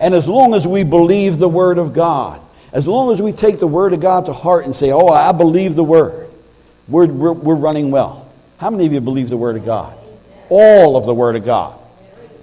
[0.00, 2.40] And as long as we believe the Word of God,
[2.72, 5.32] as long as we take the Word of God to heart and say, oh, I
[5.32, 6.28] believe the Word,
[6.88, 8.28] we're, we're, we're running well.
[8.58, 9.96] How many of you believe the Word of God?
[10.48, 11.78] All of the Word of God.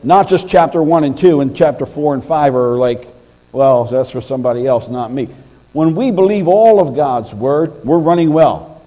[0.04, 3.08] Not just chapter 1 and 2 and chapter 4 and 5 are like,
[3.52, 5.28] well, that's for somebody else, not me.
[5.74, 8.82] When we believe all of God's word, we're running well.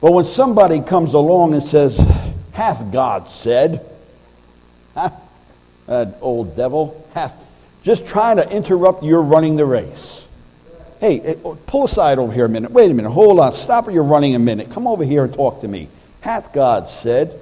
[0.00, 1.98] But when somebody comes along and says,
[2.52, 3.84] Hath God said?
[5.86, 7.36] That old devil hath
[7.82, 10.26] just trying to interrupt your running the race.
[11.00, 12.70] Hey, eh, oh, pull aside over here a minute.
[12.70, 13.10] Wait a minute.
[13.10, 13.52] Hold on.
[13.52, 14.70] Stop your running a minute.
[14.70, 15.88] Come over here and talk to me.
[16.20, 17.38] Hath God said?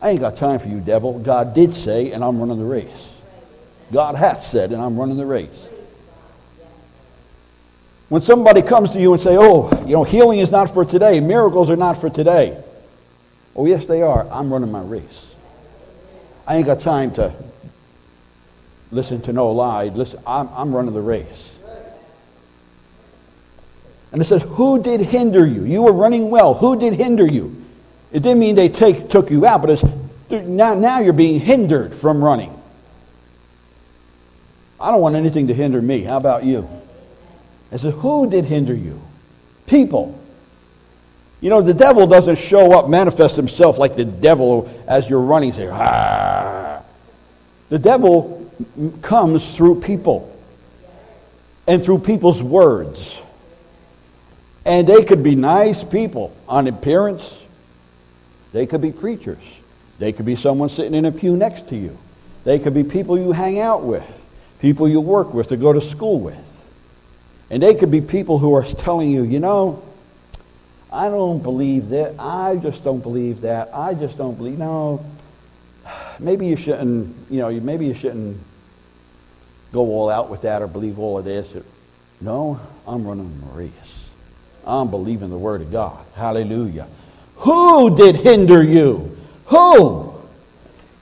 [0.00, 1.18] I ain't got time for you, devil.
[1.18, 3.10] God did say, and I'm running the race.
[3.92, 5.67] God hath said, and I'm running the race.
[8.08, 11.20] When somebody comes to you and say, "Oh, you know, healing is not for today.
[11.20, 12.62] Miracles are not for today."
[13.58, 14.24] Oh, yes, they are.
[14.30, 15.34] I'm running my race.
[16.46, 17.34] I ain't got time to
[18.92, 19.86] listen to no lie.
[19.86, 21.58] Listen, I'm, I'm running the race.
[24.12, 25.64] And it says, Who did hinder you?
[25.64, 26.54] You were running well.
[26.54, 27.54] Who did hinder you?
[28.12, 29.84] It didn't mean they take, took you out, but it's,
[30.30, 32.54] now, now you're being hindered from running.
[34.80, 36.02] I don't want anything to hinder me.
[36.02, 36.68] How about you?
[37.72, 39.00] I said, Who did hinder you?
[39.66, 40.18] People.
[41.40, 45.52] You know, the devil doesn't show up, manifest himself like the devil as you're running,
[45.52, 46.82] say, ah.
[47.68, 48.50] The devil
[49.02, 50.34] comes through people
[51.66, 53.18] and through people's words.
[54.66, 57.44] And they could be nice people on appearance.
[58.52, 59.42] They could be preachers.
[59.98, 61.96] They could be someone sitting in a pew next to you.
[62.44, 64.04] They could be people you hang out with,
[64.60, 66.47] people you work with, or go to school with.
[67.50, 69.82] And they could be people who are telling you, you know,
[70.92, 72.14] I don't believe that.
[72.18, 73.68] I just don't believe that.
[73.74, 74.58] I just don't believe.
[74.58, 75.04] No,
[76.18, 78.38] maybe you shouldn't, you know, maybe you shouldn't
[79.72, 81.56] go all out with that or believe all of this.
[82.20, 84.08] No, I'm running a race.
[84.66, 86.04] I'm believing the Word of God.
[86.14, 86.86] Hallelujah.
[87.36, 89.16] Who did hinder you?
[89.46, 90.14] Who?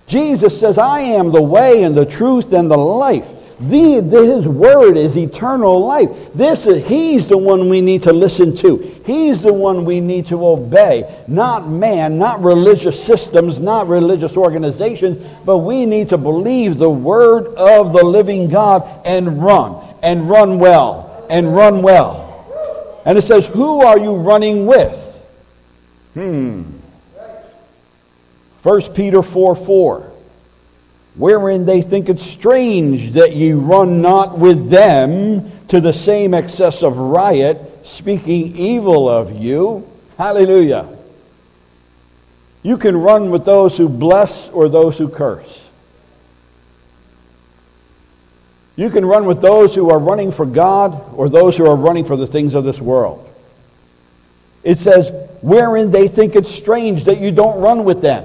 [0.06, 3.32] Jesus says, I am the way and the truth and the life.
[3.59, 6.11] The, his word is eternal life.
[6.35, 8.76] This is, he's the one we need to listen to.
[9.07, 11.22] He's the one we need to obey.
[11.26, 15.16] Not man, not religious systems, not religious organizations,
[15.47, 20.59] but we need to believe the word of the living God and run, and run
[20.59, 23.03] well, and run well.
[23.07, 25.14] And it says, Who are you running with?
[26.12, 26.62] Hmm.
[28.62, 30.12] 1 Peter 4 4
[31.17, 36.83] wherein they think it strange that ye run not with them to the same excess
[36.83, 39.87] of riot, speaking evil of you.
[40.19, 40.89] Hallelujah.
[42.62, 45.62] You can run with those who bless or those who curse.
[48.77, 52.05] You can run with those who are running for God or those who are running
[52.05, 53.23] for the things of this world.
[54.62, 55.11] It says,
[55.43, 58.25] wherein they think it strange that you don't run with them.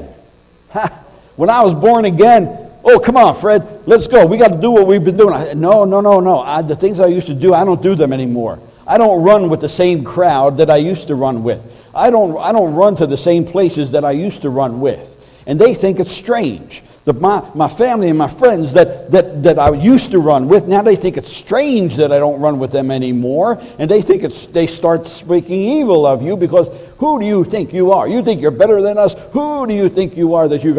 [1.38, 4.26] when I was born again, oh, come on, Fred, let's go.
[4.26, 5.34] We got to do what we've been doing.
[5.34, 6.40] I, no, no, no, no.
[6.40, 8.60] I, the things I used to do, I don't do them anymore.
[8.88, 11.62] I don't run with the same crowd that I used to run with.
[11.94, 15.18] I don't, I don't run to the same places that I used to run with.
[15.46, 16.84] And they think it's strange.
[17.04, 20.68] The, my, my family and my friends that, that, that I used to run with,
[20.68, 23.60] now they think it's strange that I don't run with them anymore.
[23.80, 26.70] And they think it's, they start speaking evil of you because
[27.02, 28.08] who do you think you are?
[28.08, 29.16] You think you're better than us?
[29.34, 30.76] Who do you think you are that you,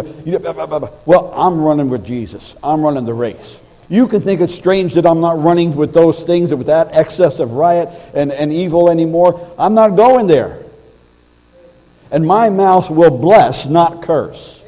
[1.05, 2.55] well, I'm running with Jesus.
[2.63, 3.59] I'm running the race.
[3.89, 7.41] You can think it's strange that I'm not running with those things, with that excess
[7.41, 9.51] of riot and, and evil anymore.
[9.59, 10.63] I'm not going there.
[12.13, 14.63] And my mouth will bless, not curse.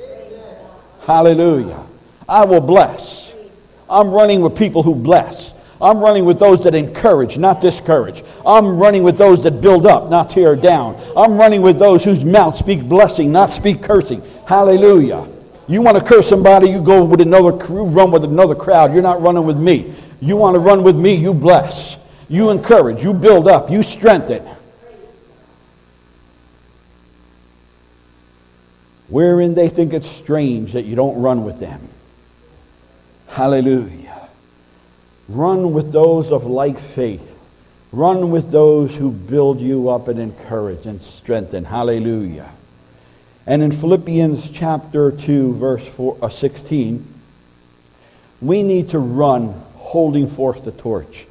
[1.07, 1.87] Hallelujah.
[2.29, 3.33] I will bless.
[3.89, 5.54] I'm running with people who bless.
[5.85, 8.25] I'm running with those that encourage, not discourage.
[8.47, 11.01] I'm running with those that build up, not tear down.
[11.17, 14.23] I'm running with those whose mouths speak blessing, not speak cursing.
[14.49, 15.29] Hallelujah.
[15.69, 18.93] You want to curse somebody, you go with another you run with another crowd.
[18.93, 19.93] You're not running with me.
[20.21, 21.99] You want to run with me, you bless.
[22.29, 24.43] You encourage, you build up, you strengthen.
[29.09, 31.81] wherein they think it's strange that you don't run with them.
[33.29, 34.04] Hallelujah.
[35.29, 37.31] Run with those of like faith.
[37.93, 41.65] Run with those who build you up and encourage and strengthen.
[41.65, 42.51] Hallelujah.
[43.47, 47.07] And in Philippians chapter 2, verse four, uh, 16,
[48.41, 51.27] we need to run holding forth the torch.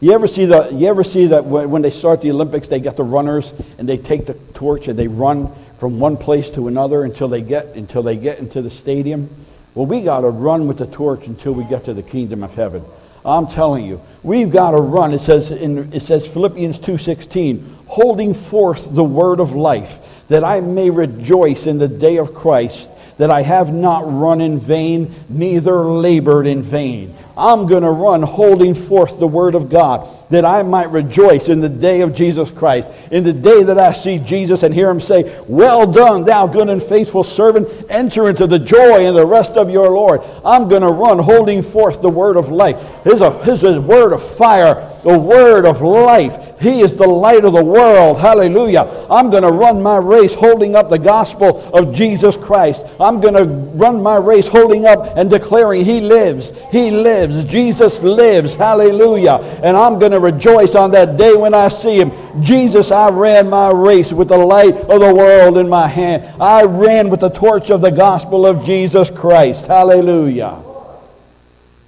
[0.00, 2.96] You ever see, the, you ever see that when they start the Olympics, they get
[2.96, 7.04] the runners and they take the torch and they run from one place to another
[7.04, 9.28] until they get until they get into the stadium.
[9.74, 12.54] Well, we got to run with the torch until we get to the kingdom of
[12.54, 12.84] heaven.
[13.28, 15.12] I'm telling you, we've got to run.
[15.12, 20.60] It says in it says Philippians 2:16, holding forth the word of life, that I
[20.60, 25.84] may rejoice in the day of Christ, that I have not run in vain, neither
[25.84, 27.14] labored in vain.
[27.36, 31.60] I'm going to run holding forth the word of God that I might rejoice in
[31.60, 35.00] the day of Jesus Christ, in the day that I see Jesus and hear him
[35.00, 39.52] say, Well done, thou good and faithful servant, enter into the joy and the rest
[39.52, 40.20] of your Lord.
[40.44, 43.04] I'm going to run holding forth the word of life.
[43.04, 46.60] His, uh, his, his word of fire, the word of life.
[46.60, 48.18] He is the light of the world.
[48.18, 49.06] Hallelujah.
[49.08, 52.84] I'm going to run my race holding up the gospel of Jesus Christ.
[52.98, 56.52] I'm going to run my race holding up and declaring He lives.
[56.72, 57.44] He lives.
[57.44, 58.56] Jesus lives.
[58.56, 59.36] Hallelujah.
[59.62, 62.12] And I'm going to rejoice on that day when I see Him.
[62.42, 66.24] Jesus, I ran my race with the light of the world in my hand.
[66.40, 69.66] I ran with the torch of the gospel of Jesus Christ.
[69.66, 70.62] Hallelujah.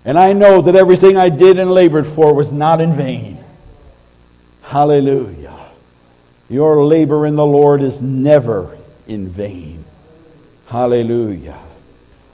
[0.05, 3.39] And I know that everything I did and labored for was not in vain.
[4.63, 5.59] Hallelujah.
[6.49, 8.77] Your labor in the Lord is never
[9.07, 9.85] in vain.
[10.69, 11.59] Hallelujah.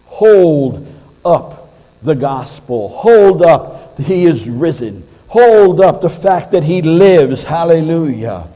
[0.06, 0.86] Hold
[1.24, 1.70] up
[2.02, 2.88] the gospel.
[2.88, 5.06] Hold up he is risen.
[5.28, 7.44] Hold up the fact that he lives.
[7.44, 8.46] Hallelujah.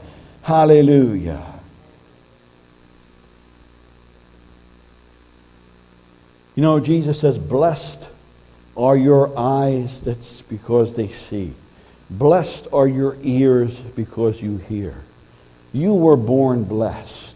[0.43, 1.45] Hallelujah.
[6.55, 8.07] You know, Jesus says, Blessed
[8.75, 11.53] are your eyes, that's because they see.
[12.09, 14.95] Blessed are your ears because you hear.
[15.73, 17.35] You were born blessed.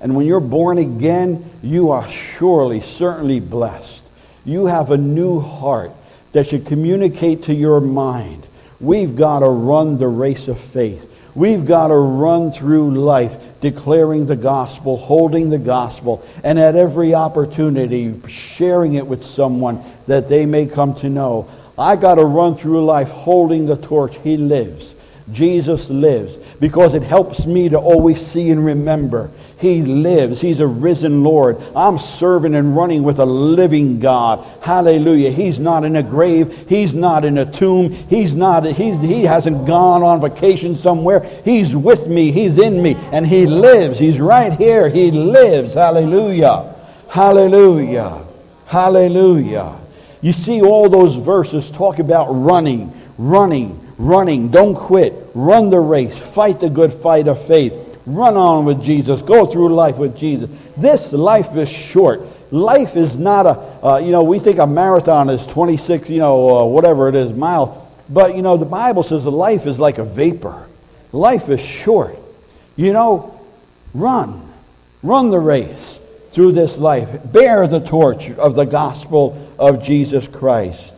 [0.00, 4.02] And when you're born again, you are surely, certainly blessed.
[4.44, 5.92] You have a new heart
[6.32, 8.46] that should communicate to your mind.
[8.80, 11.06] We've got to run the race of faith.
[11.34, 17.14] We've got to run through life declaring the gospel, holding the gospel, and at every
[17.14, 21.48] opportunity sharing it with someone that they may come to know.
[21.78, 24.16] I got to run through life holding the torch.
[24.18, 24.96] He lives.
[25.32, 29.30] Jesus lives because it helps me to always see and remember.
[29.60, 30.40] He lives.
[30.40, 31.58] He's a risen Lord.
[31.76, 34.42] I'm serving and running with a living God.
[34.62, 35.30] Hallelujah.
[35.30, 36.66] He's not in a grave.
[36.66, 37.90] He's not in a tomb.
[37.90, 41.20] He's not, he's, he hasn't gone on vacation somewhere.
[41.44, 42.30] He's with me.
[42.30, 42.96] He's in me.
[43.12, 43.98] And he lives.
[43.98, 44.88] He's right here.
[44.88, 45.74] He lives.
[45.74, 46.74] Hallelujah.
[47.10, 48.24] Hallelujah.
[48.64, 49.76] Hallelujah.
[50.22, 54.48] You see all those verses talk about running, running, running.
[54.48, 55.12] Don't quit.
[55.34, 56.16] Run the race.
[56.16, 57.89] Fight the good fight of faith.
[58.06, 59.22] Run on with Jesus.
[59.22, 60.50] Go through life with Jesus.
[60.76, 62.22] This life is short.
[62.52, 63.50] Life is not a,
[63.84, 67.32] uh, you know, we think a marathon is 26, you know, uh, whatever it is,
[67.34, 67.76] miles.
[68.08, 70.66] But, you know, the Bible says the life is like a vapor.
[71.12, 72.16] Life is short.
[72.76, 73.38] You know,
[73.94, 74.40] run.
[75.02, 76.00] Run the race
[76.32, 77.32] through this life.
[77.32, 80.94] Bear the torch of the gospel of Jesus Christ.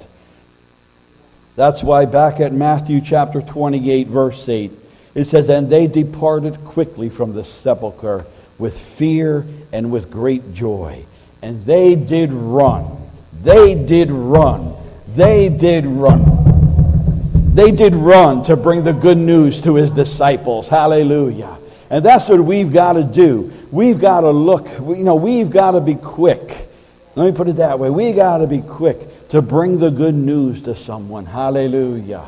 [1.54, 4.70] That's why back at Matthew chapter 28, verse 8,
[5.14, 8.24] it says, And they departed quickly from the sepulchre
[8.58, 11.04] with fear and with great joy.
[11.42, 12.86] And they did run.
[13.42, 14.74] They did run.
[15.08, 16.32] They did run.
[17.54, 20.68] They did run to bring the good news to his disciples.
[20.68, 21.58] Hallelujah.
[21.90, 23.52] And that's what we've got to do.
[23.70, 26.68] We've got to look, you know, we've got to be quick.
[27.14, 27.90] Let me put it that way.
[27.90, 31.26] We got to be quick to bring the good news to someone.
[31.26, 32.26] Hallelujah.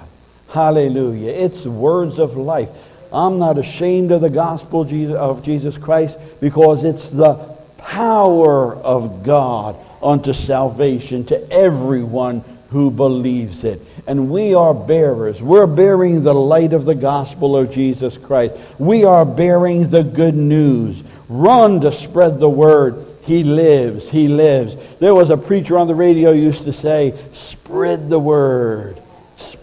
[0.55, 1.33] Hallelujah.
[1.33, 2.71] It's words of life.
[3.13, 4.83] I'm not ashamed of the gospel
[5.17, 7.35] of Jesus Christ because it's the
[7.79, 13.81] power of God unto salvation to everyone who believes it.
[14.07, 15.43] And we are bearers.
[15.43, 18.55] We're bearing the light of the gospel of Jesus Christ.
[18.79, 21.03] We are bearing the good news.
[21.29, 23.05] Run to spread the word.
[23.25, 24.09] He lives.
[24.09, 24.77] He lives.
[24.99, 29.01] There was a preacher on the radio used to say, spread the word.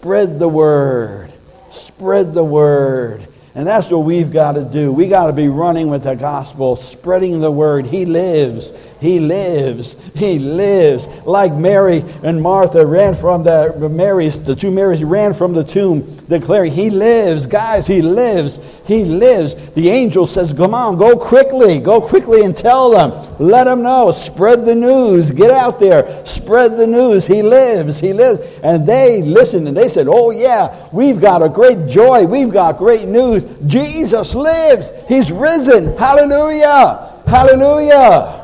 [0.02, 1.32] Spread the word.
[1.70, 3.24] Spread the word.
[3.54, 4.92] And that's what we've got to do.
[4.92, 7.86] We got to be running with the gospel, spreading the word.
[7.86, 8.72] He lives.
[9.00, 9.94] He lives.
[10.16, 11.06] He lives.
[11.24, 16.02] Like Mary and Martha ran from the Marys, the two Marys ran from the tomb,
[16.32, 17.46] declaring, He lives.
[17.46, 18.58] Guys, He lives.
[18.86, 19.54] He lives.
[19.74, 21.78] The angel says, Come on, go quickly.
[21.78, 23.12] Go quickly and tell them.
[23.38, 24.10] Let them know.
[24.10, 25.30] Spread the news.
[25.30, 26.26] Get out there.
[26.26, 27.26] Spread the news.
[27.26, 28.00] He lives.
[28.00, 28.42] He lives.
[28.64, 32.24] And they listened and they said, Oh, yeah, we've got a great joy.
[32.24, 33.44] We've got great news.
[33.66, 34.90] Jesus lives.
[35.08, 35.96] He's risen.
[35.96, 37.22] Hallelujah.
[37.26, 38.40] Hallelujah.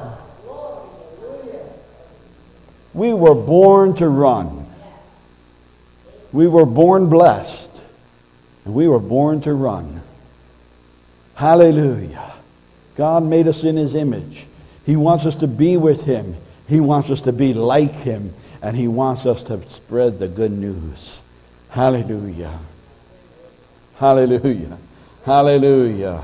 [2.95, 4.67] We were born to run.
[6.33, 7.68] We were born blessed.
[8.69, 10.03] And we were born to run.
[11.37, 12.35] Hallelujah.
[12.97, 14.47] God made us in his image.
[14.85, 16.37] He wants us to be with him.
[16.69, 18.35] He wants us to be like him.
[18.61, 21.23] And he wants us to spread the good news.
[21.71, 22.59] Hallelujah.
[23.97, 24.77] Hallelujah.
[25.25, 26.23] Hallelujah.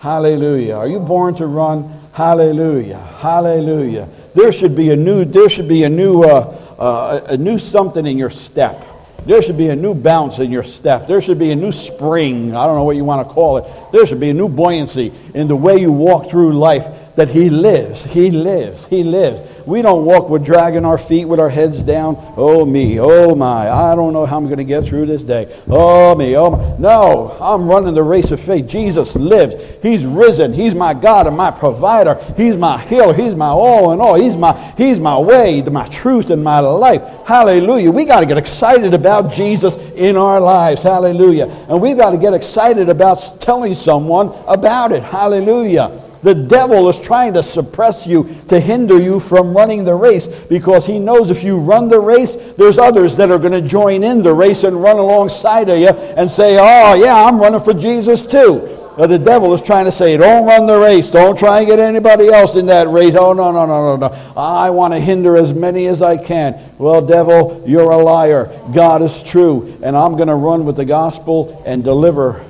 [0.00, 0.74] Hallelujah.
[0.74, 1.88] Are you born to run?
[2.14, 2.98] Hallelujah.
[2.98, 4.08] Hallelujah.
[4.34, 8.04] There should be a new, there should be a new, uh, uh, a new something
[8.04, 8.84] in your step.
[9.24, 11.08] There should be a new bounce in your step.
[11.08, 12.54] There should be a new spring.
[12.54, 13.64] I don't know what you want to call it.
[13.92, 16.86] There should be a new buoyancy in the way you walk through life
[17.16, 18.04] that He lives.
[18.04, 18.86] He lives.
[18.86, 19.55] He lives.
[19.66, 22.16] We don't walk with dragging our feet with our heads down.
[22.36, 25.52] Oh me, oh my, I don't know how I'm going to get through this day.
[25.68, 26.78] Oh me, oh my.
[26.78, 28.68] No, I'm running the race of faith.
[28.68, 29.82] Jesus lives.
[29.82, 30.52] He's risen.
[30.52, 32.14] He's my God and my provider.
[32.36, 33.12] He's my healer.
[33.12, 34.14] He's my all in all.
[34.14, 37.02] He's my, he's my way, my truth, and my life.
[37.26, 37.90] Hallelujah.
[37.90, 40.82] We got to get excited about Jesus in our lives.
[40.82, 41.46] Hallelujah.
[41.68, 45.02] And we've got to get excited about telling someone about it.
[45.02, 46.05] Hallelujah.
[46.26, 50.84] The devil is trying to suppress you, to hinder you from running the race because
[50.84, 54.24] he knows if you run the race, there's others that are going to join in
[54.24, 58.22] the race and run alongside of you and say, Oh, yeah, I'm running for Jesus
[58.22, 58.58] too.
[58.96, 61.10] the devil is trying to say, Don't run the race.
[61.10, 63.14] Don't try and get anybody else in that race.
[63.14, 64.32] Oh, no, no, no, no, no.
[64.36, 66.60] I want to hinder as many as I can.
[66.76, 68.50] Well, devil, you're a liar.
[68.74, 69.78] God is true.
[69.80, 72.44] And I'm going to run with the gospel and deliver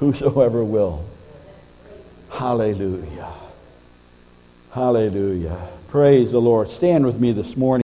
[0.00, 1.08] whosoever will.
[2.30, 3.28] Hallelujah.
[4.72, 5.68] Hallelujah.
[5.88, 6.68] Praise the Lord.
[6.68, 7.70] Stand with me this morning.